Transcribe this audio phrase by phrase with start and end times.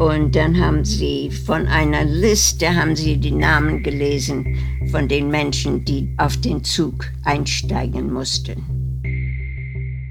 [0.00, 4.56] Und dann haben sie von einer Liste haben sie die Namen gelesen
[4.90, 8.64] von den Menschen, die auf den Zug einsteigen mussten.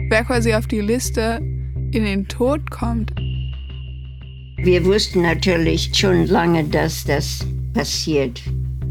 [0.10, 1.39] Wer quasi auf die Liste
[1.91, 3.15] in den Tod kommt.
[4.57, 7.43] Wir wussten natürlich schon lange, dass das
[7.73, 8.43] passiert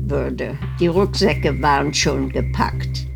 [0.08, 0.58] würde.
[0.80, 3.06] Die Rucksäcke waren schon gepackt.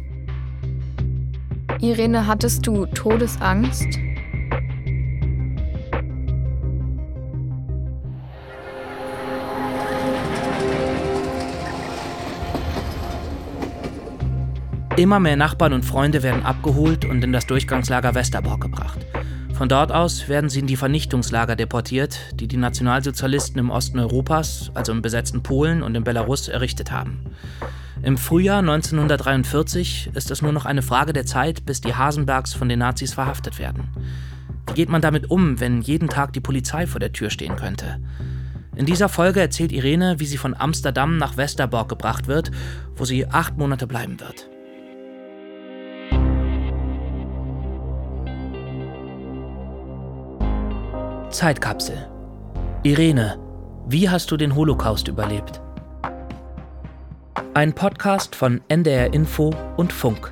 [1.80, 3.98] Irene, hattest du Todesangst?
[15.02, 19.04] Immer mehr Nachbarn und Freunde werden abgeholt und in das Durchgangslager Westerbork gebracht.
[19.52, 24.70] Von dort aus werden sie in die Vernichtungslager deportiert, die die Nationalsozialisten im Osten Europas,
[24.74, 27.18] also im besetzten Polen und in Belarus, errichtet haben.
[28.04, 32.68] Im Frühjahr 1943 ist es nur noch eine Frage der Zeit, bis die Hasenbergs von
[32.68, 33.88] den Nazis verhaftet werden.
[34.68, 37.98] Wie geht man damit um, wenn jeden Tag die Polizei vor der Tür stehen könnte?
[38.76, 42.52] In dieser Folge erzählt Irene, wie sie von Amsterdam nach Westerbork gebracht wird,
[42.94, 44.51] wo sie acht Monate bleiben wird.
[51.32, 52.08] Zeitkapsel.
[52.82, 53.38] Irene,
[53.86, 55.62] wie hast du den Holocaust überlebt?
[57.54, 60.30] Ein Podcast von NDR Info und Funk.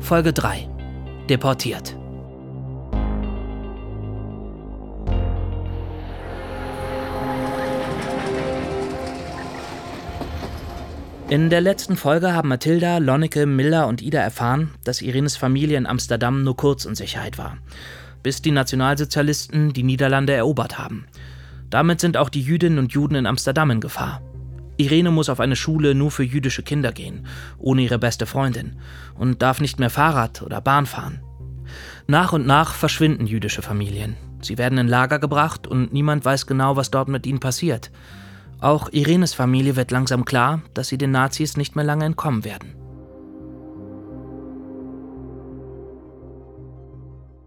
[0.00, 0.66] Folge 3.
[1.28, 1.94] Deportiert.
[11.30, 15.86] In der letzten Folge haben Mathilda, Lonneke, Miller und Ida erfahren, dass Irenes Familie in
[15.86, 17.58] Amsterdam nur kurz in Sicherheit war,
[18.22, 21.06] bis die Nationalsozialisten die Niederlande erobert haben.
[21.68, 24.22] Damit sind auch die Jüdinnen und Juden in Amsterdam in Gefahr.
[24.78, 27.26] Irene muss auf eine Schule nur für jüdische Kinder gehen,
[27.58, 28.76] ohne ihre beste Freundin,
[29.14, 31.20] und darf nicht mehr Fahrrad oder Bahn fahren.
[32.06, 34.16] Nach und nach verschwinden jüdische Familien.
[34.40, 37.90] Sie werden in Lager gebracht und niemand weiß genau, was dort mit ihnen passiert.
[38.60, 42.74] Auch Irenes Familie wird langsam klar, dass sie den Nazis nicht mehr lange entkommen werden.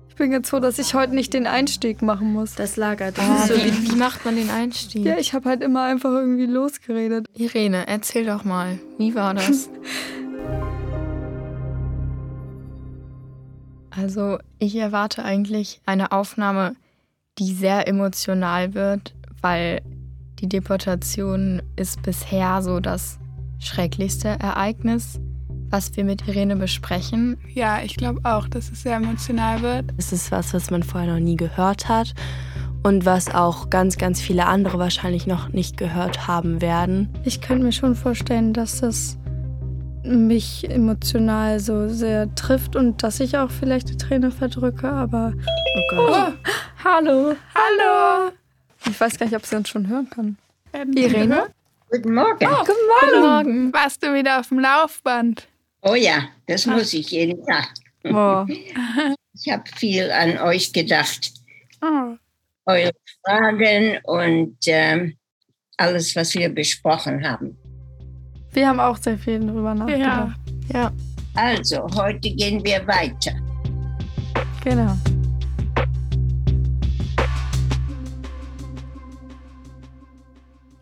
[0.07, 2.55] Ich bin jetzt froh, dass ich heute nicht den Einstieg machen muss.
[2.55, 3.11] Das Lager.
[3.11, 5.03] Das ah, so wie, wie macht man den Einstieg?
[5.05, 7.25] Ja, ich habe halt immer einfach irgendwie losgeredet.
[7.33, 9.69] Irene, erzähl doch mal, wie war das?
[13.89, 16.75] also, ich erwarte eigentlich eine Aufnahme,
[17.37, 19.81] die sehr emotional wird, weil
[20.41, 23.19] die Deportation ist bisher so das
[23.59, 25.19] schrecklichste Ereignis,
[25.69, 27.37] was wir mit Irene besprechen.
[27.53, 29.85] Ja, ich glaube auch, dass es sehr emotional wird.
[29.97, 32.13] Es ist was, was man vorher noch nie gehört hat
[32.81, 37.09] und was auch ganz, ganz viele andere wahrscheinlich noch nicht gehört haben werden.
[37.23, 39.17] Ich könnte mir schon vorstellen, dass das
[40.03, 45.95] mich emotional so sehr trifft und dass ich auch vielleicht die Träne verdrücke, aber oh
[45.95, 46.09] Gott.
[46.09, 46.51] Oh,
[46.83, 47.35] hallo.
[47.53, 48.31] Hallo.
[49.01, 50.37] Ich weiß gar nicht, ob sie uns schon hören kann.
[50.93, 51.47] Irene?
[51.89, 52.45] Guten Morgen.
[52.45, 53.09] Oh, guten Morgen.
[53.09, 53.73] Guten Morgen.
[53.73, 55.47] Warst du wieder auf dem Laufband?
[55.81, 56.73] Oh ja, das ah.
[56.73, 57.69] muss ich jeden Tag.
[58.03, 58.45] Oh.
[59.33, 61.31] Ich habe viel an euch gedacht.
[61.81, 62.15] Oh.
[62.67, 62.91] Eure
[63.25, 65.15] Fragen und ähm,
[65.77, 67.57] alles, was wir besprochen haben.
[68.51, 70.37] Wir haben auch sehr viel darüber nachgedacht.
[70.71, 70.79] Ja.
[70.79, 70.91] ja.
[71.33, 73.33] Also, heute gehen wir weiter.
[74.63, 74.95] Genau.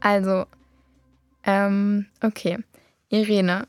[0.02, 0.46] Also,
[1.44, 2.58] ähm, okay.
[3.10, 3.68] Irene,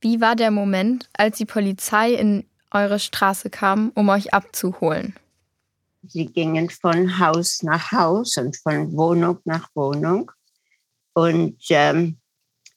[0.00, 5.14] wie war der Moment, als die Polizei in eure Straße kam, um euch abzuholen?
[6.08, 10.32] Sie gingen von Haus nach Haus und von Wohnung nach Wohnung.
[11.12, 12.16] Und ähm,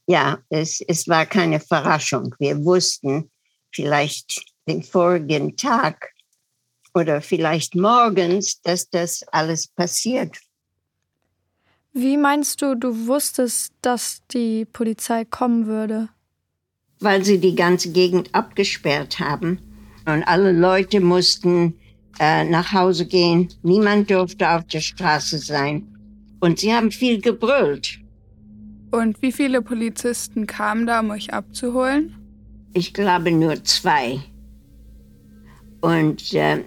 [0.05, 2.35] ja, es, es war keine Verraschung.
[2.37, 3.31] Wir wussten
[3.73, 6.11] vielleicht den vorigen Tag
[6.93, 10.37] oder vielleicht morgens, dass das alles passiert
[11.95, 16.09] wie meinst du, du wusstest, dass die Polizei kommen würde?
[16.99, 19.59] Weil sie die ganze Gegend abgesperrt haben
[20.05, 21.73] und alle Leute mussten
[22.19, 23.47] äh, nach Hause gehen.
[23.63, 25.87] Niemand durfte auf der Straße sein.
[26.41, 27.99] Und sie haben viel gebrüllt.
[28.91, 32.15] Und wie viele Polizisten kamen da, um euch abzuholen?
[32.73, 34.19] Ich glaube nur zwei.
[35.79, 36.63] Und äh,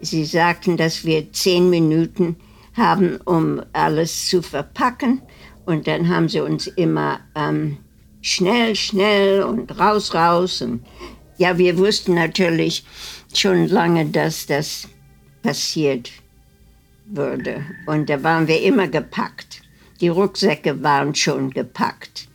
[0.00, 2.36] sie sagten, dass wir zehn Minuten
[2.76, 5.22] haben, um alles zu verpacken.
[5.64, 7.78] Und dann haben sie uns immer ähm,
[8.20, 10.62] schnell, schnell und raus, raus.
[10.62, 10.84] Und
[11.38, 12.84] ja, wir wussten natürlich
[13.34, 14.88] schon lange, dass das
[15.42, 16.10] passiert
[17.06, 17.64] würde.
[17.86, 19.62] Und da waren wir immer gepackt.
[20.00, 22.28] Die Rucksäcke waren schon gepackt.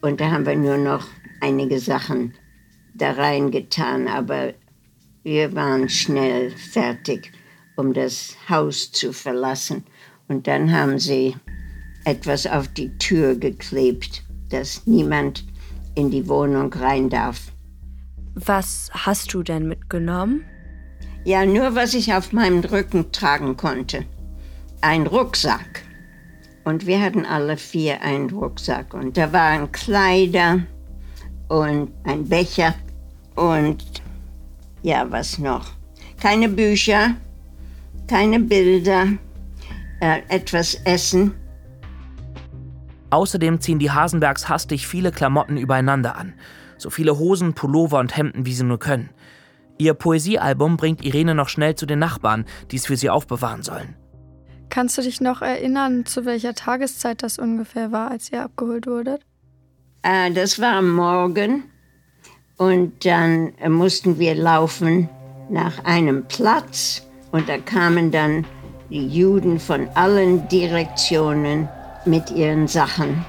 [0.00, 1.06] Und da haben wir nur noch
[1.40, 2.34] einige Sachen
[2.94, 4.08] da reingetan.
[4.08, 4.54] Aber
[5.22, 7.32] wir waren schnell fertig,
[7.80, 9.84] um das Haus zu verlassen.
[10.28, 11.34] Und dann haben sie
[12.04, 15.44] etwas auf die Tür geklebt, dass niemand
[15.94, 17.50] in die Wohnung rein darf.
[18.34, 20.44] Was hast du denn mitgenommen?
[21.24, 24.04] Ja, nur was ich auf meinem Rücken tragen konnte.
[24.82, 25.82] Ein Rucksack.
[26.64, 28.94] Und wir hatten alle vier einen Rucksack.
[28.94, 30.60] Und da waren Kleider
[31.48, 32.74] und ein Becher
[33.34, 33.82] und
[34.82, 35.72] ja, was noch?
[36.20, 37.16] Keine Bücher,
[38.10, 39.06] keine Bilder,
[40.00, 41.32] äh, etwas Essen.
[43.10, 46.34] Außerdem ziehen die Hasenbergs hastig viele Klamotten übereinander an.
[46.76, 49.10] So viele Hosen, Pullover und Hemden, wie sie nur können.
[49.78, 53.94] Ihr Poesiealbum bringt Irene noch schnell zu den Nachbarn, die es für sie aufbewahren sollen.
[54.70, 59.22] Kannst du dich noch erinnern, zu welcher Tageszeit das ungefähr war, als ihr abgeholt wurdet?
[60.02, 61.62] Äh, das war am Morgen
[62.56, 65.08] und dann äh, mussten wir laufen
[65.48, 68.44] nach einem Platz und da kamen dann
[68.90, 71.68] die Juden von allen Direktionen
[72.04, 73.24] mit ihren Sachen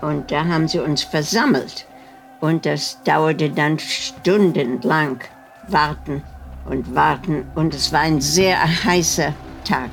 [0.00, 1.86] und da haben sie uns versammelt
[2.40, 5.20] und das dauerte dann stundenlang
[5.68, 6.22] warten
[6.64, 7.44] und warten.
[7.54, 9.90] Und es war ein sehr heißer Tag.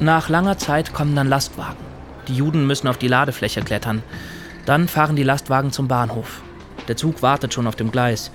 [0.00, 1.84] Nach langer Zeit kommen dann Lastwagen.
[2.28, 4.02] Die Juden müssen auf die Ladefläche klettern.
[4.66, 6.42] Dann fahren die Lastwagen zum Bahnhof.
[6.88, 8.30] Der Zug wartet schon auf dem Gleis.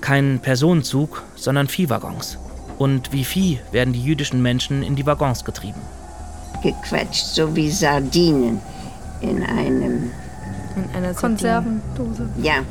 [0.00, 2.38] Kein Personenzug, sondern Viehwaggons.
[2.78, 5.80] Und wie Vieh werden die jüdischen Menschen in die Waggons getrieben.
[6.62, 8.60] Gequetscht, so wie Sardinen
[9.20, 10.10] in einem.
[10.76, 12.28] In einer Konservendose.
[12.40, 12.62] Ja,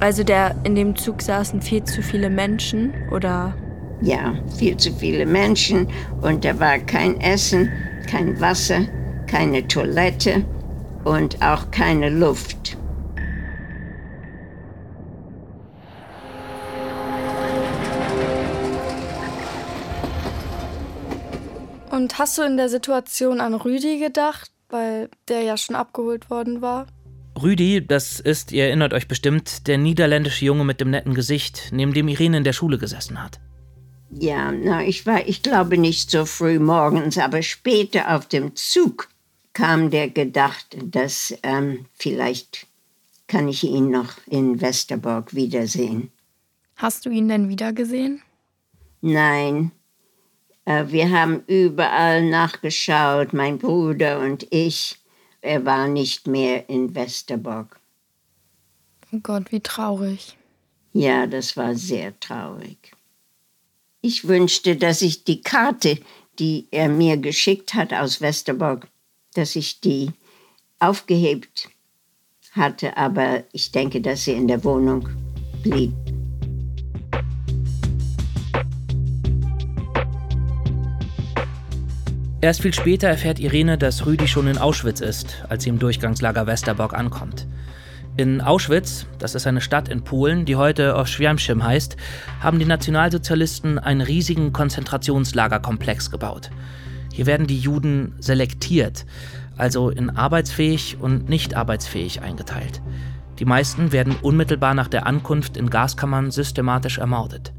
[0.00, 3.54] also der in dem Zug saßen viel zu viele Menschen oder?
[4.00, 5.88] Ja, viel zu viele Menschen
[6.20, 7.70] und da war kein Essen,
[8.10, 8.80] kein Wasser,
[9.26, 10.44] keine Toilette
[11.04, 12.76] und auch keine Luft.
[22.04, 26.60] Und hast du in der Situation an Rüdi gedacht, weil der ja schon abgeholt worden
[26.60, 26.86] war?
[27.42, 31.94] Rüdi, das ist, ihr erinnert euch bestimmt, der niederländische Junge mit dem netten Gesicht, neben
[31.94, 33.40] dem Irene in der Schule gesessen hat.
[34.10, 39.08] Ja, na, ich war, ich glaube nicht so früh morgens, aber später auf dem Zug
[39.54, 42.66] kam der Gedacht, dass ähm, vielleicht
[43.28, 46.10] kann ich ihn noch in Westerbork wiedersehen.
[46.76, 48.20] Hast du ihn denn wiedergesehen?
[49.00, 49.72] Nein.
[50.64, 54.98] Äh, wir haben überall nachgeschaut, mein Bruder und ich
[55.44, 57.78] er war nicht mehr in Westerbork.
[59.12, 60.38] Oh Gott, wie traurig.
[60.94, 62.92] Ja, das war sehr traurig.
[64.00, 65.98] Ich wünschte, dass ich die Karte,
[66.38, 68.88] die er mir geschickt hat aus Westerbork,
[69.34, 70.12] dass ich die
[70.78, 71.68] aufgehebt
[72.52, 75.06] hatte, aber ich denke, dass sie in der Wohnung
[75.62, 75.92] blieb.
[82.44, 86.46] Erst viel später erfährt Irene, dass Rüdi schon in Auschwitz ist, als sie im Durchgangslager
[86.46, 87.46] Westerbork ankommt.
[88.18, 91.96] In Auschwitz, das ist eine Stadt in Polen, die heute Oświęcim heißt,
[92.40, 96.50] haben die Nationalsozialisten einen riesigen Konzentrationslagerkomplex gebaut.
[97.14, 99.06] Hier werden die Juden selektiert,
[99.56, 102.82] also in arbeitsfähig und nicht arbeitsfähig eingeteilt.
[103.38, 107.54] Die meisten werden unmittelbar nach der Ankunft in Gaskammern systematisch ermordet.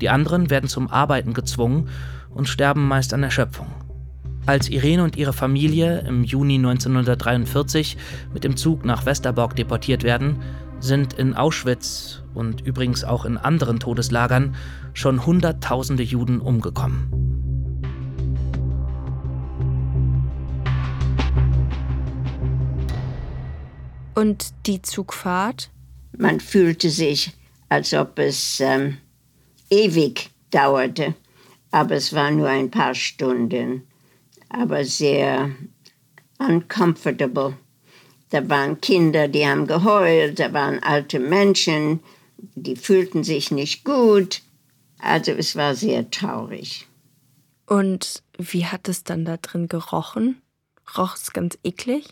[0.00, 1.88] Die anderen werden zum Arbeiten gezwungen
[2.32, 3.66] und sterben meist an Erschöpfung.
[4.50, 7.96] Als Irene und ihre Familie im Juni 1943
[8.34, 10.42] mit dem Zug nach Westerbork deportiert werden,
[10.80, 14.56] sind in Auschwitz und übrigens auch in anderen Todeslagern
[14.92, 17.12] schon Hunderttausende Juden umgekommen.
[24.16, 25.70] Und die Zugfahrt?
[26.18, 27.36] Man fühlte sich,
[27.68, 28.96] als ob es ähm,
[29.70, 31.14] ewig dauerte,
[31.70, 33.84] aber es war nur ein paar Stunden
[34.50, 35.50] aber sehr
[36.38, 37.56] uncomfortable.
[38.30, 42.00] Da waren Kinder, die haben geheult, da waren alte Menschen,
[42.36, 44.42] die fühlten sich nicht gut.
[44.98, 46.86] Also es war sehr traurig.
[47.66, 50.42] Und wie hat es dann da drin gerochen?
[50.96, 52.08] Roch es ganz eklig?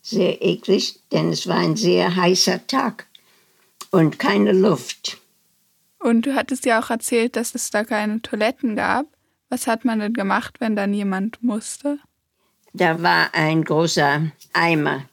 [0.00, 3.06] Sehr eklig, denn es war ein sehr heißer Tag
[3.90, 5.18] und keine Luft.
[5.98, 9.06] Und du hattest ja auch erzählt, dass es da keine Toiletten gab.
[9.48, 11.98] Was hat man denn gemacht, wenn dann jemand musste?
[12.72, 15.04] Da war ein großer Eimer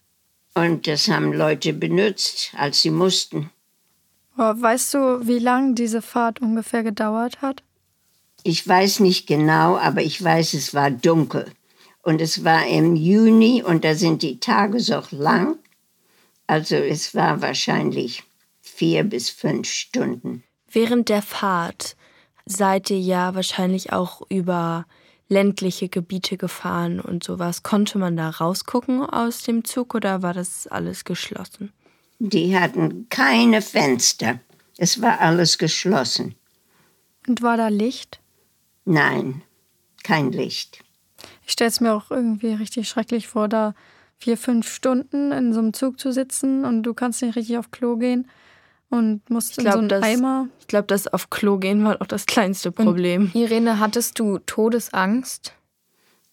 [0.54, 3.50] und das haben Leute benutzt, als sie mussten.
[4.36, 7.64] Weißt du, wie lange diese Fahrt ungefähr gedauert hat?
[8.44, 11.52] Ich weiß nicht genau, aber ich weiß, es war dunkel.
[12.04, 15.58] Und es war im Juni und da sind die Tage so lang.
[16.46, 18.24] Also es war wahrscheinlich
[18.62, 20.44] vier bis fünf Stunden.
[20.70, 21.96] Während der Fahrt
[22.46, 24.86] seid ihr ja wahrscheinlich auch über
[25.28, 27.64] ländliche Gebiete gefahren und sowas.
[27.64, 31.74] Konnte man da rausgucken aus dem Zug oder war das alles geschlossen?
[32.20, 34.40] Die hatten keine Fenster.
[34.78, 36.36] Es war alles geschlossen.
[37.28, 38.20] Und war da Licht?
[38.86, 39.42] Nein,
[40.04, 40.80] kein Licht.
[41.46, 43.74] Ich stelle es mir auch irgendwie richtig schrecklich vor, da
[44.18, 47.72] vier, fünf Stunden in so einem Zug zu sitzen und du kannst nicht richtig auf
[47.72, 48.28] Klo gehen
[48.90, 50.48] und musst glaub, in so einen das, Eimer.
[50.60, 53.32] Ich glaube, das auf Klo gehen war auch das kleinste Problem.
[53.34, 55.54] Und Irene, hattest du Todesangst?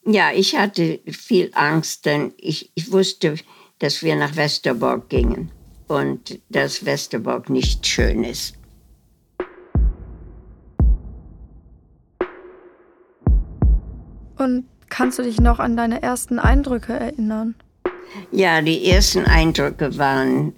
[0.04, 3.37] Ja, ich hatte viel Angst, denn ich, ich wusste,
[3.78, 5.50] dass wir nach Westerbork gingen
[5.88, 8.54] und dass Westerbork nicht schön ist.
[14.37, 17.54] Und kannst du dich noch an deine ersten Eindrücke erinnern?
[18.32, 20.52] Ja, die ersten Eindrücke waren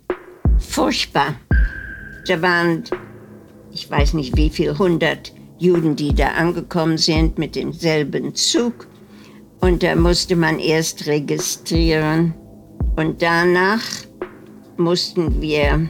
[0.58, 1.34] furchtbar.
[2.26, 2.84] Da waren,
[3.72, 8.86] ich weiß nicht wie viel, hundert Juden, die da angekommen sind mit demselben Zug.
[9.60, 12.34] Und da musste man erst registrieren.
[12.96, 13.82] Und danach
[14.76, 15.88] mussten wir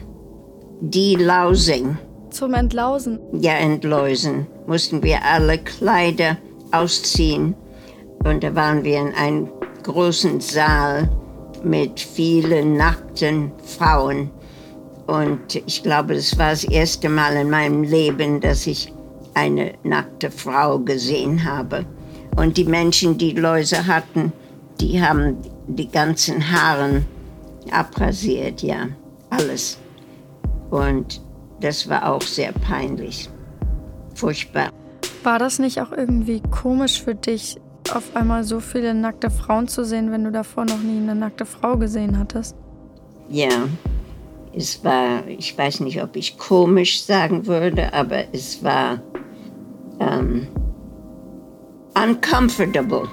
[0.81, 1.97] die Lausing.
[2.29, 3.19] Zum Entlausen?
[3.33, 4.47] Ja, entläusen.
[4.67, 6.37] Mussten wir alle Kleider
[6.71, 7.55] ausziehen.
[8.23, 9.49] Und da waren wir in einem
[9.83, 11.09] großen Saal
[11.63, 14.31] mit vielen nackten Frauen.
[15.07, 18.91] Und ich glaube, das war das erste Mal in meinem Leben, dass ich
[19.35, 21.85] eine nackte Frau gesehen habe.
[22.35, 24.33] Und die Menschen, die Läuse hatten,
[24.81, 27.05] die haben die ganzen Haaren
[27.71, 28.87] abrasiert, ja,
[29.29, 29.77] alles.
[30.69, 31.21] Und
[31.61, 33.29] das war auch sehr peinlich.
[34.15, 34.69] Furchtbar.
[35.23, 37.57] War das nicht auch irgendwie komisch für dich,
[37.93, 41.45] auf einmal so viele nackte Frauen zu sehen, wenn du davor noch nie eine nackte
[41.45, 42.55] Frau gesehen hattest?
[43.29, 43.67] Ja,
[44.55, 49.01] es war, ich weiß nicht, ob ich komisch sagen würde, aber es war
[49.99, 50.47] ähm,
[51.93, 53.07] uncomfortable.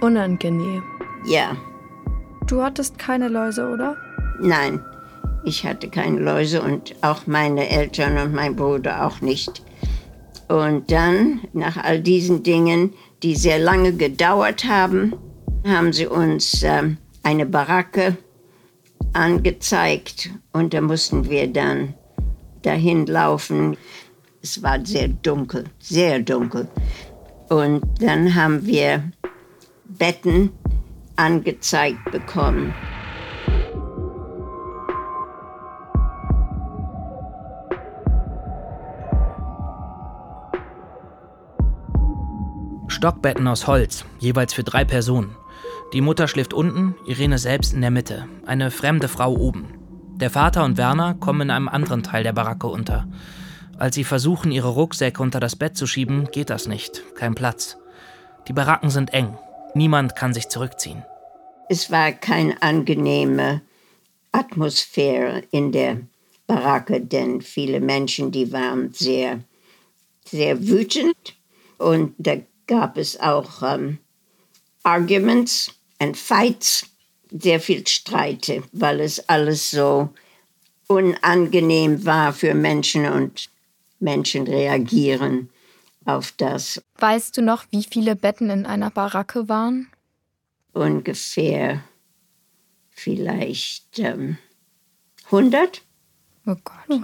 [0.00, 0.82] Unangenehm.
[1.26, 1.56] Ja.
[2.46, 3.96] Du hattest keine Läuse, oder?
[4.40, 4.80] Nein,
[5.44, 9.62] ich hatte keine Läuse und auch meine Eltern und mein Bruder auch nicht.
[10.48, 12.92] Und dann, nach all diesen Dingen,
[13.22, 15.14] die sehr lange gedauert haben,
[15.66, 16.82] haben sie uns äh,
[17.22, 18.16] eine Baracke
[19.16, 21.94] angezeigt und da mussten wir dann
[22.62, 23.76] dahin laufen.
[24.42, 26.68] Es war sehr dunkel, sehr dunkel.
[27.48, 29.10] Und dann haben wir
[29.84, 30.50] Betten
[31.16, 32.74] angezeigt bekommen.
[42.88, 45.36] Stockbetten aus Holz, jeweils für drei Personen.
[45.92, 49.74] Die Mutter schläft unten, Irene selbst in der Mitte, eine fremde Frau oben.
[50.16, 53.06] Der Vater und Werner kommen in einem anderen Teil der Baracke unter.
[53.78, 57.02] Als sie versuchen, ihre Rucksäcke unter das Bett zu schieben, geht das nicht.
[57.14, 57.76] Kein Platz.
[58.48, 59.36] Die Baracken sind eng.
[59.74, 61.04] Niemand kann sich zurückziehen.
[61.68, 63.60] Es war keine angenehme
[64.32, 66.00] Atmosphäre in der
[66.46, 69.40] Baracke, denn viele Menschen, die waren sehr,
[70.24, 71.36] sehr wütend.
[71.78, 73.98] Und da gab es auch ähm,
[74.82, 76.86] Arguments and Fights,
[77.30, 80.10] sehr viel Streite, weil es alles so
[80.86, 83.48] unangenehm war für Menschen und
[83.98, 85.50] Menschen reagieren
[86.04, 86.80] auf das.
[86.98, 89.88] Weißt du noch, wie viele Betten in einer Baracke waren?
[90.72, 91.82] Ungefähr
[92.90, 94.38] vielleicht ähm,
[95.26, 95.82] 100.
[96.46, 97.00] Oh Gott.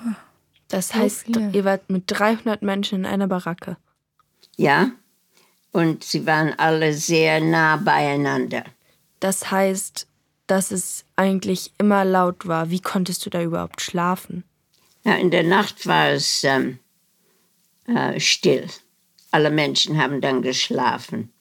[0.69, 3.77] Das heißt, ihr wart mit 300 Menschen in einer Baracke.
[4.57, 4.93] Ja,
[5.73, 8.65] und sie waren alle sehr nah beieinander.
[9.23, 10.09] Das heißt,
[10.49, 12.71] dass es eigentlich immer laut war.
[12.71, 14.43] Wie konntest du da überhaupt schlafen?
[15.05, 16.81] Ja, in der Nacht war es ähm,
[17.87, 18.67] äh, still.
[19.31, 21.33] Alle Menschen haben dann geschlafen.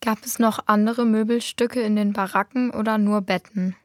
[0.00, 3.76] Gab es noch andere Möbelstücke in den Baracken oder nur Betten?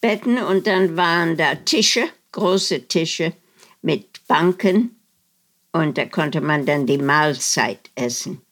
[0.00, 3.32] Betten und dann waren da Tische, große Tische
[3.82, 4.94] mit Banken
[5.72, 8.42] und da konnte man dann die Mahlzeit essen.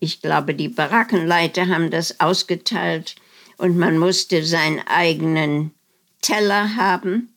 [0.00, 3.16] Ich glaube, die Barackenleiter haben das ausgeteilt
[3.56, 5.72] und man musste seinen eigenen
[6.22, 7.34] Teller haben.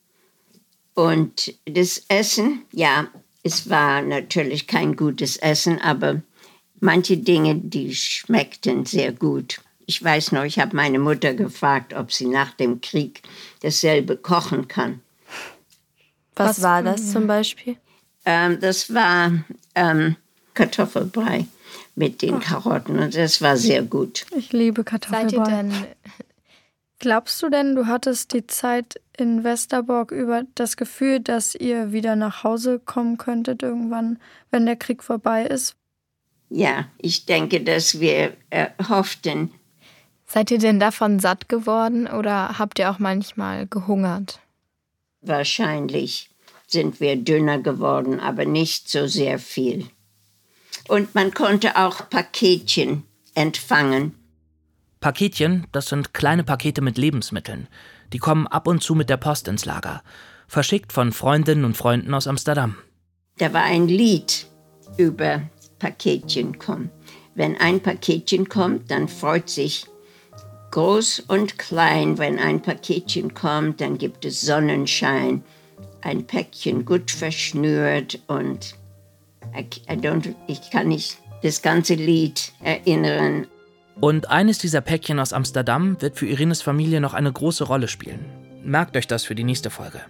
[0.93, 3.07] Und das Essen, ja,
[3.43, 6.21] es war natürlich kein gutes Essen, aber
[6.79, 9.61] manche Dinge, die schmeckten sehr gut.
[9.87, 13.23] Ich weiß noch, ich habe meine Mutter gefragt, ob sie nach dem Krieg
[13.61, 15.01] dasselbe kochen kann.
[16.35, 17.77] Was, Was war das zum Beispiel?
[18.25, 19.31] Ähm, das war
[19.75, 20.15] ähm,
[20.53, 21.47] Kartoffelbrei
[21.95, 24.25] mit den Karotten und das war sehr gut.
[24.35, 25.29] Ich liebe Kartoffelbrei.
[25.29, 25.73] Seid ihr denn,
[26.99, 32.15] glaubst du denn, du hattest die Zeit in Westerbork über das Gefühl, dass ihr wieder
[32.15, 34.19] nach Hause kommen könntet irgendwann,
[34.49, 35.75] wenn der Krieg vorbei ist?
[36.49, 39.51] Ja, ich denke, dass wir äh, hofften.
[40.25, 44.39] Seid ihr denn davon satt geworden oder habt ihr auch manchmal gehungert?
[45.21, 46.29] Wahrscheinlich
[46.67, 49.87] sind wir dünner geworden, aber nicht so sehr viel.
[50.87, 53.03] Und man konnte auch Paketchen
[53.35, 54.15] empfangen.
[54.99, 57.67] Paketchen, das sind kleine Pakete mit Lebensmitteln.
[58.13, 60.03] Die kommen ab und zu mit der Post ins Lager.
[60.47, 62.77] Verschickt von Freundinnen und Freunden aus Amsterdam.
[63.37, 64.47] Da war ein Lied
[64.97, 65.41] über
[65.79, 66.91] Paketchen kommen.
[67.33, 69.85] Wenn ein Paketchen kommt, dann freut sich
[70.71, 72.17] groß und klein.
[72.17, 75.43] Wenn ein Paketchen kommt, dann gibt es Sonnenschein.
[76.01, 78.75] Ein Päckchen gut verschnürt und
[80.47, 83.47] ich kann nicht das ganze Lied erinnern.
[83.99, 88.25] Und eines dieser Päckchen aus Amsterdam wird für Irines Familie noch eine große Rolle spielen.
[88.63, 90.01] Merkt euch das für die nächste Folge.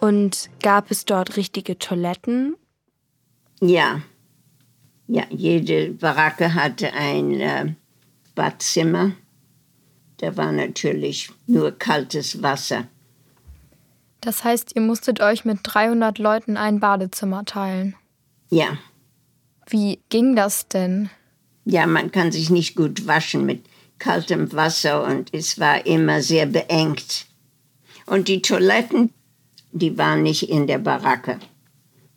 [0.00, 2.56] Und gab es dort richtige Toiletten?
[3.60, 4.02] Ja.
[5.06, 7.74] Ja, jede Baracke hatte ein äh,
[8.34, 9.12] Badzimmer.
[10.18, 12.86] Da war natürlich nur kaltes Wasser.
[14.20, 17.94] Das heißt, ihr musstet euch mit 300 Leuten ein Badezimmer teilen.
[18.50, 18.78] Ja.
[19.68, 21.10] Wie ging das denn?
[21.64, 23.64] Ja, man kann sich nicht gut waschen mit
[23.98, 27.26] kaltem Wasser und es war immer sehr beengt.
[28.06, 29.12] Und die Toiletten,
[29.72, 31.38] die waren nicht in der Baracke.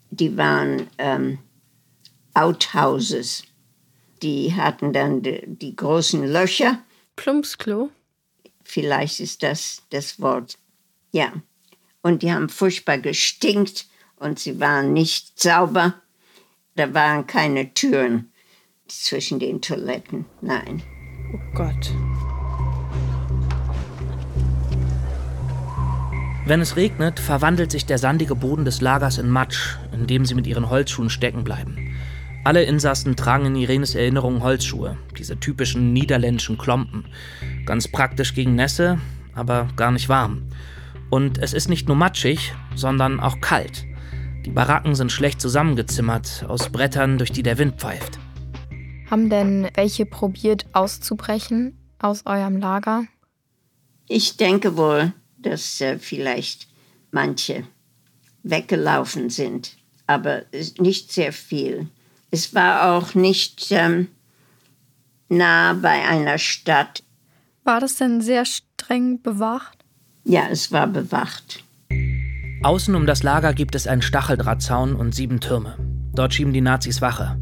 [0.09, 1.39] Die waren ähm,
[2.33, 3.43] Outhouses.
[4.21, 6.79] Die hatten dann die, die großen Löcher.
[7.15, 7.89] Plumpsklo?
[8.63, 10.57] Vielleicht ist das das Wort.
[11.11, 11.33] Ja.
[12.01, 13.85] Und die haben furchtbar gestinkt
[14.17, 15.95] und sie waren nicht sauber.
[16.75, 18.31] Da waren keine Türen
[18.87, 20.25] zwischen den Toiletten.
[20.41, 20.81] Nein.
[21.33, 21.91] Oh Gott.
[26.45, 30.33] Wenn es regnet, verwandelt sich der sandige Boden des Lagers in Matsch, in dem sie
[30.33, 31.90] mit ihren Holzschuhen stecken bleiben.
[32.43, 37.05] Alle Insassen tragen in Irenes Erinnerung Holzschuhe, diese typischen niederländischen Klompen.
[37.67, 38.99] Ganz praktisch gegen Nässe,
[39.35, 40.49] aber gar nicht warm.
[41.11, 43.85] Und es ist nicht nur matschig, sondern auch kalt.
[44.43, 48.17] Die Baracken sind schlecht zusammengezimmert, aus Brettern, durch die der Wind pfeift.
[49.11, 53.03] Haben denn welche probiert auszubrechen aus eurem Lager?
[54.07, 56.67] Ich denke wohl, dass äh, vielleicht
[57.11, 57.65] manche
[58.41, 59.77] weggelaufen sind,
[60.07, 60.43] aber
[60.79, 61.87] nicht sehr viel.
[62.31, 64.07] Es war auch nicht ähm,
[65.27, 67.03] nah bei einer Stadt.
[67.65, 69.83] War das denn sehr streng bewacht?
[70.23, 71.63] Ja, es war bewacht.
[72.63, 75.75] Außen um das Lager gibt es einen Stacheldrahtzaun und sieben Türme.
[76.13, 77.37] Dort schieben die Nazis Wache.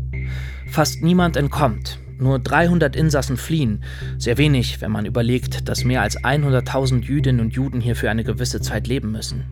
[0.71, 1.99] Fast niemand entkommt.
[2.17, 3.83] Nur 300 Insassen fliehen.
[4.17, 8.23] Sehr wenig, wenn man überlegt, dass mehr als 100.000 Jüdinnen und Juden hier für eine
[8.23, 9.45] gewisse Zeit leben müssen.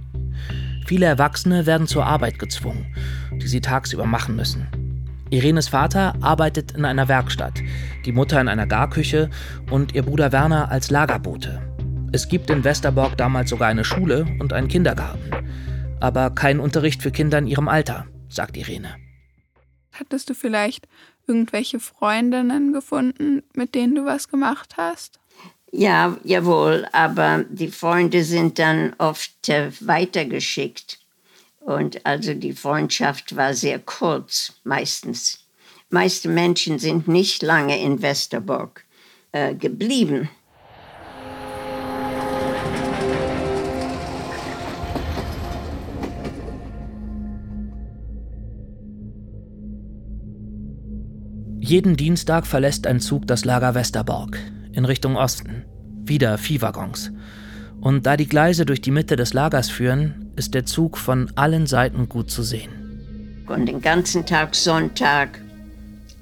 [0.88, 2.95] Viele Erwachsene werden zur Arbeit gezwungen,
[3.34, 4.67] die sie tagsüber machen müssen.
[5.30, 7.62] Irenes Vater arbeitet in einer Werkstatt,
[8.06, 9.30] die Mutter in einer Garküche
[9.70, 11.62] und ihr Bruder Werner als Lagerbote.
[12.13, 15.30] Es gibt in Westerborg damals sogar eine Schule und einen Kindergarten.
[16.00, 18.96] Aber kein Unterricht für Kinder in ihrem Alter, sagt Irene.
[19.92, 20.88] Hattest du vielleicht
[21.28, 25.20] irgendwelche Freundinnen gefunden, mit denen du was gemacht hast?
[25.72, 31.00] Ja, jawohl, aber die Freunde sind dann oft äh, weitergeschickt.
[31.67, 35.45] Und also die Freundschaft war sehr kurz, meistens.
[35.89, 38.86] Meiste Menschen sind nicht lange in Westerbork
[39.34, 40.30] äh, geblieben.
[51.60, 54.39] Jeden Dienstag verlässt ein Zug das Lager Westerborg
[54.71, 55.65] in Richtung Osten.
[56.06, 57.12] Wieder Viehwaggons.
[57.82, 61.68] Und da die Gleise durch die Mitte des Lagers führen, ist der Zug von allen
[61.68, 63.46] Seiten gut zu sehen.
[63.48, 65.42] Und den ganzen Tag Sonntag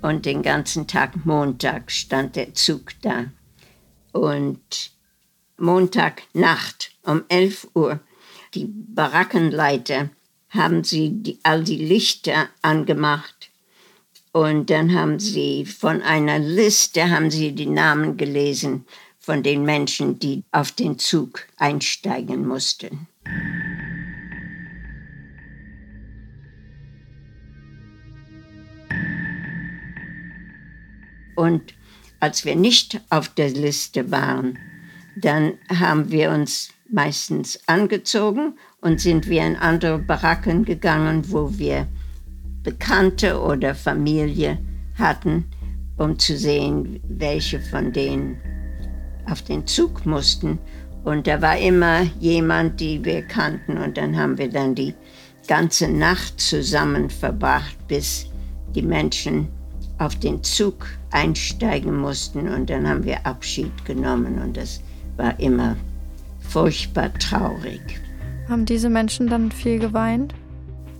[0.02, 3.26] und den ganzen Tag Montag stand der Zug da.
[4.12, 4.92] Und
[5.58, 8.00] Montagnacht um 11 Uhr,
[8.54, 10.10] die Barackenleiter
[10.50, 13.50] haben sie die, all die Lichter angemacht
[14.36, 18.86] und dann haben sie von einer Liste haben sie die Namen gelesen
[19.26, 23.08] von den Menschen, die auf den Zug einsteigen mussten.
[31.36, 31.74] Und
[32.20, 34.60] als wir nicht auf der Liste waren,
[35.16, 41.88] dann haben wir uns meistens angezogen und sind wir in andere Baracken gegangen, wo wir
[42.62, 44.60] Bekannte oder Familie
[45.00, 45.46] hatten,
[45.98, 48.38] um zu sehen, welche von denen
[49.30, 50.60] auf den Zug mussten.
[51.04, 53.78] Und da war immer jemand, die wir kannten.
[53.78, 54.94] Und dann haben wir dann die
[55.48, 58.26] ganze Nacht zusammen verbracht, bis
[58.74, 59.48] die Menschen
[60.00, 62.48] auf den Zug einsteigen mussten.
[62.48, 64.40] Und dann haben wir Abschied genommen.
[64.42, 64.82] Und das
[65.18, 65.76] war immer
[66.40, 67.82] furchtbar traurig.
[68.50, 70.34] Haben diese Menschen dann viel geweint?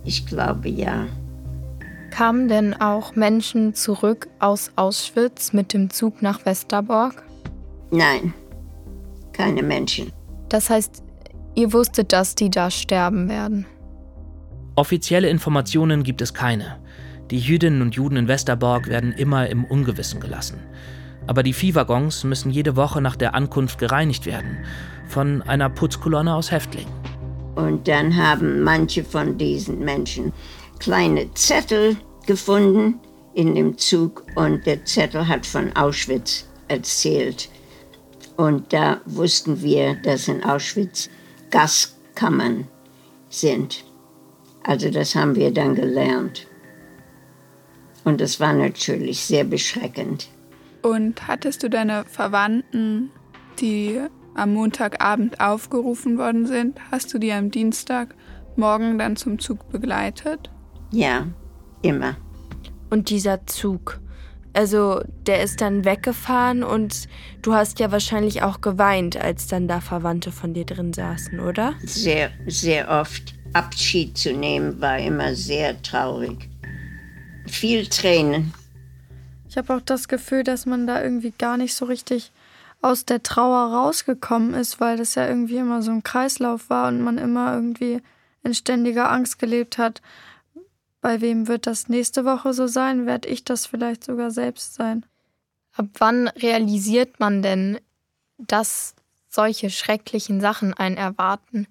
[0.04, 1.06] Ich glaube ja.
[2.10, 7.22] Kamen denn auch Menschen zurück aus Auschwitz mit dem Zug nach Westerbork?
[7.90, 8.34] Nein,
[9.32, 10.12] keine Menschen.
[10.48, 11.02] Das heißt,
[11.54, 13.66] ihr wusstet, dass die da sterben werden?
[14.76, 16.78] Offizielle Informationen gibt es keine.
[17.30, 20.60] Die Jüdinnen und Juden in Westerbork werden immer im Ungewissen gelassen.
[21.26, 24.58] Aber die Viehwaggons müssen jede Woche nach der Ankunft gereinigt werden
[25.08, 26.92] von einer Putzkolonne aus Häftlingen.
[27.56, 30.32] Und dann haben manche von diesen Menschen
[30.78, 31.96] kleine Zettel
[32.26, 33.00] gefunden
[33.34, 37.48] in dem Zug und der Zettel hat von Auschwitz erzählt.
[38.36, 41.08] Und da wussten wir, dass in Auschwitz
[41.50, 42.68] Gaskammern
[43.30, 43.84] sind.
[44.62, 46.46] Also das haben wir dann gelernt.
[48.04, 50.28] Und das war natürlich sehr beschreckend.
[50.82, 53.10] Und hattest du deine Verwandten,
[53.58, 54.00] die
[54.34, 60.50] am Montagabend aufgerufen worden sind, hast du die am Dienstagmorgen dann zum Zug begleitet?
[60.92, 61.26] Ja,
[61.82, 62.16] immer.
[62.90, 64.00] Und dieser Zug,
[64.56, 67.08] also der ist dann weggefahren und
[67.42, 71.74] du hast ja wahrscheinlich auch geweint, als dann da Verwandte von dir drin saßen, oder?
[71.82, 73.34] Sehr, sehr oft.
[73.52, 76.48] Abschied zu nehmen war immer sehr traurig.
[77.46, 78.52] Viel Tränen.
[79.48, 82.32] Ich habe auch das Gefühl, dass man da irgendwie gar nicht so richtig
[82.82, 87.00] aus der Trauer rausgekommen ist, weil das ja irgendwie immer so ein Kreislauf war und
[87.00, 88.02] man immer irgendwie
[88.42, 90.02] in ständiger Angst gelebt hat.
[91.00, 93.06] Bei wem wird das nächste Woche so sein?
[93.06, 95.04] Werde ich das vielleicht sogar selbst sein?
[95.72, 97.78] Ab wann realisiert man denn,
[98.38, 98.94] dass
[99.28, 101.66] solche schrecklichen Sachen einen erwarten?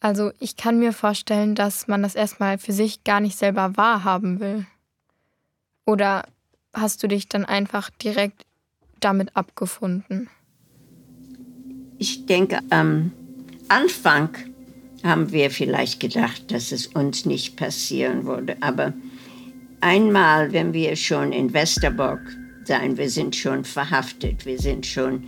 [0.00, 4.40] Also ich kann mir vorstellen, dass man das erstmal für sich gar nicht selber wahrhaben
[4.40, 4.66] will.
[5.86, 6.24] Oder
[6.74, 8.44] hast du dich dann einfach direkt
[9.00, 10.28] damit abgefunden?
[11.98, 13.12] Ich denke, am
[13.68, 14.36] Anfang
[15.04, 18.56] haben wir vielleicht gedacht, dass es uns nicht passieren würde.
[18.60, 18.92] Aber
[19.80, 25.24] einmal, wenn wir schon in Westerbork sein, wir sind schon verhaftet, wir sind schon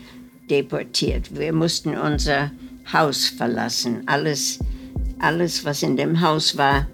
[0.48, 1.36] deportiert.
[1.36, 2.50] Wir mussten unser
[2.92, 4.02] Haus verlassen.
[4.06, 4.58] Alles,
[5.18, 6.86] alles, was in dem Haus war,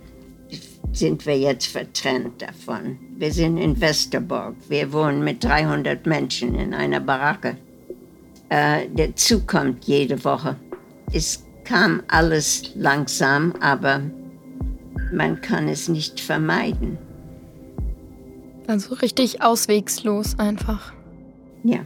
[0.93, 2.99] sind wir jetzt vertrennt davon.
[3.17, 4.57] Wir sind in Westerborg.
[4.69, 7.57] Wir wohnen mit 300 Menschen in einer Baracke.
[8.49, 10.57] Äh, der Zug kommt jede Woche.
[11.13, 14.03] Es kam alles langsam, aber
[15.13, 16.99] man kann es nicht vermeiden.
[18.67, 20.93] Also richtig auswegslos einfach.
[21.63, 21.81] Ja.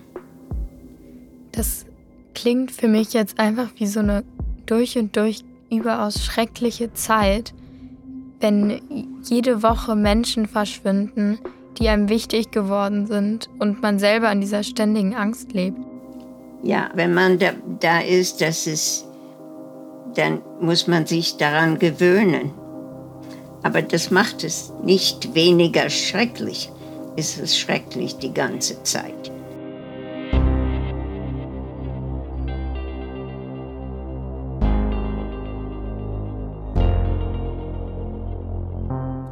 [1.53, 1.87] Das
[2.35, 4.25] klingt für mich jetzt einfach wie so eine
[4.66, 7.55] durch und durch überaus schreckliche Zeit
[8.44, 8.83] wenn
[9.23, 11.38] jede Woche Menschen verschwinden,
[11.79, 15.79] die einem wichtig geworden sind und man selber in dieser ständigen Angst lebt.
[16.62, 19.07] Ja, wenn man da, da ist, das ist,
[20.14, 22.53] dann muss man sich daran gewöhnen.
[23.62, 26.70] Aber das macht es nicht weniger schrecklich.
[27.16, 29.33] Es ist schrecklich die ganze Zeit.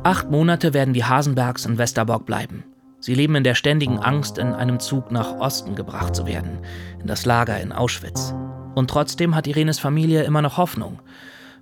[0.05, 2.65] Acht Monate werden die Hasenbergs in Westerbork bleiben.
[3.01, 6.59] Sie leben in der ständigen Angst, in einem Zug nach Osten gebracht zu werden,
[7.01, 8.35] in das Lager in Auschwitz.
[8.75, 10.99] Und trotzdem hat Irenes Familie immer noch Hoffnung.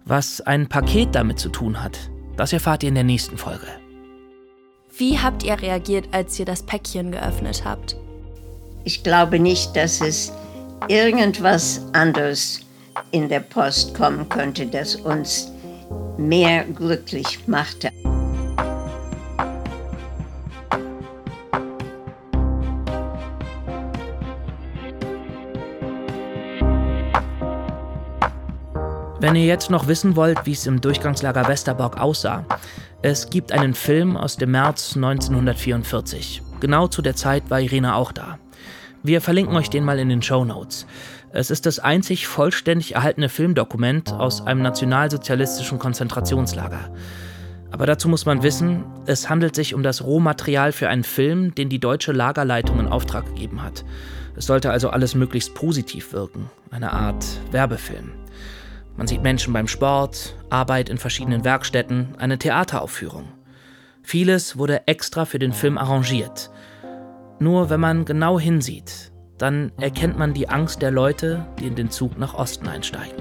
[0.04, 1.98] Was ein Paket damit zu tun hat,
[2.36, 3.66] das erfahrt ihr in der nächsten Folge.
[4.96, 7.96] Wie habt ihr reagiert, als ihr das Päckchen geöffnet habt?
[8.84, 10.32] Ich glaube nicht, dass es
[10.88, 12.60] irgendwas anderes
[13.10, 15.52] in der Post kommen könnte, das uns
[16.16, 17.90] mehr glücklich machte.
[29.30, 32.44] Wenn ihr jetzt noch wissen wollt, wie es im Durchgangslager Westerbork aussah,
[33.00, 36.42] es gibt einen Film aus dem März 1944.
[36.58, 38.40] Genau zu der Zeit war Irene auch da.
[39.04, 40.84] Wir verlinken euch den mal in den Show Notes.
[41.32, 46.90] Es ist das einzig vollständig erhaltene Filmdokument aus einem nationalsozialistischen Konzentrationslager.
[47.70, 51.68] Aber dazu muss man wissen, es handelt sich um das Rohmaterial für einen Film, den
[51.68, 53.84] die deutsche Lagerleitung in Auftrag gegeben hat.
[54.34, 58.10] Es sollte also alles möglichst positiv wirken, eine Art Werbefilm.
[59.00, 63.32] Man sieht Menschen beim Sport, Arbeit in verschiedenen Werkstätten, eine Theateraufführung.
[64.02, 66.50] Vieles wurde extra für den Film arrangiert.
[67.38, 71.90] Nur wenn man genau hinsieht, dann erkennt man die Angst der Leute, die in den
[71.90, 73.16] Zug nach Osten einsteigen.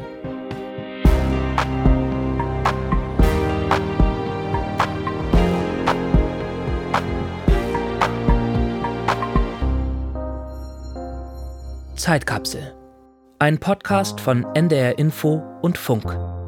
[11.95, 12.78] Zeitkapsel.
[13.41, 16.38] Ein Podcast von NDR Info und Funk.